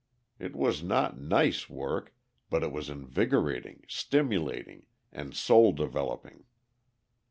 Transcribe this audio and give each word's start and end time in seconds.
It 0.39 0.55
was 0.55 0.81
not 0.81 1.19
"nice" 1.19 1.69
work, 1.69 2.15
but 2.49 2.63
it 2.63 2.71
was 2.71 2.89
invigorating, 2.89 3.83
stimulating, 3.87 4.87
and 5.11 5.35
soul 5.35 5.73
developing. 5.73 6.45